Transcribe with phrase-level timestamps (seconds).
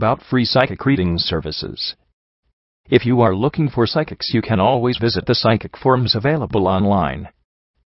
[0.00, 1.94] about free psychic reading services.
[2.88, 7.28] If you are looking for psychics, you can always visit the psychic forums available online.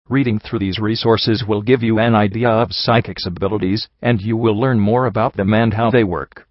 [0.09, 4.59] Reading through these resources will give you an idea of psychics' abilities, and you will
[4.59, 6.45] learn more about them and how they work.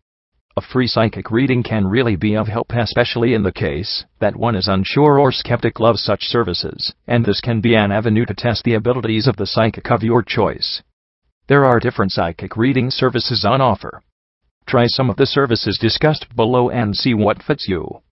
[0.56, 4.56] A free psychic reading can really be of help, especially in the case that one
[4.56, 8.64] is unsure or skeptical of such services, and this can be an avenue to test
[8.64, 10.82] the abilities of the psychic of your choice.
[11.48, 14.00] There are different psychic reading services on offer.
[14.66, 18.03] Try some of the services discussed below and see what fits you.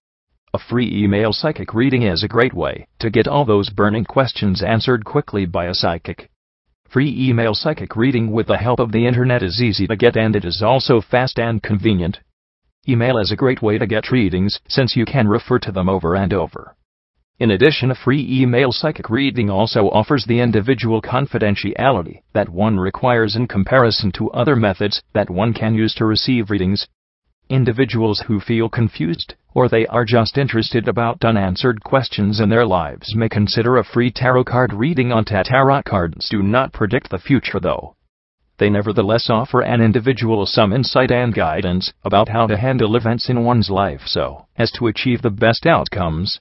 [0.55, 4.63] A free email psychic reading is a great way to get all those burning questions
[4.63, 6.31] answered quickly by a psychic.
[6.89, 10.35] Free email psychic reading with the help of the internet is easy to get and
[10.35, 12.21] it is also fast and convenient.
[12.89, 16.17] Email is a great way to get readings since you can refer to them over
[16.17, 16.75] and over.
[17.41, 23.37] In addition, a free email psychic reading also offers the individual confidentiality that one requires
[23.37, 26.89] in comparison to other methods that one can use to receive readings.
[27.49, 33.15] Individuals who feel confused or they are just interested about unanswered questions in their lives
[33.15, 37.61] may consider a free tarot card reading on tarot cards do not predict the future
[37.61, 37.95] though.
[38.59, 43.45] They nevertheless offer an individual some insight and guidance about how to handle events in
[43.45, 46.41] one's life so as to achieve the best outcomes.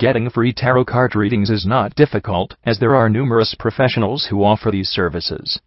[0.00, 4.70] Getting free tarot card readings is not difficult as there are numerous professionals who offer
[4.70, 5.60] these services.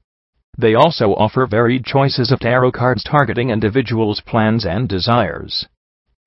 [0.57, 5.67] They also offer varied choices of tarot cards targeting individuals' plans and desires.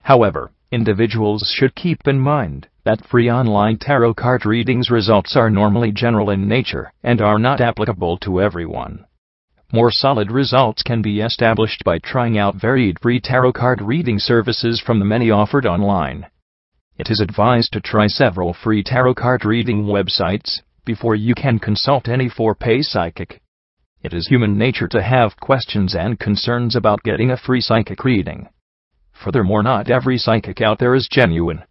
[0.02, 5.90] However, individuals should keep in mind that free online tarot card readings results are normally
[5.90, 9.04] general in nature and are not applicable to everyone.
[9.72, 14.80] More solid results can be established by trying out varied free tarot card reading services
[14.80, 16.26] from the many offered online.
[16.98, 22.08] It is advised to try several free tarot card reading websites before you can consult
[22.08, 23.42] any for pay psychic.
[24.02, 28.48] It is human nature to have questions and concerns about getting a free psychic reading.
[29.12, 31.64] Furthermore, not every psychic out there is genuine.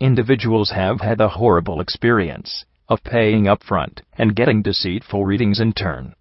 [0.00, 5.74] Individuals have had the horrible experience of paying up front and getting deceitful readings in
[5.74, 6.16] turn.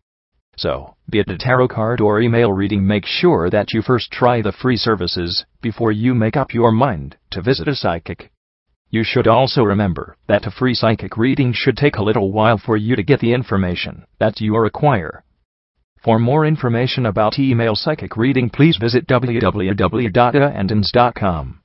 [0.56, 4.44] So, be it a tarot card or email reading, make sure that you first try
[4.44, 8.32] the free services before you make up your mind to visit a psychic.
[8.90, 12.78] You should also remember that a free psychic reading should take a little while for
[12.78, 15.26] you to get the information that you require
[16.06, 21.62] for more information about email psychic reading, please visit www.andins.com.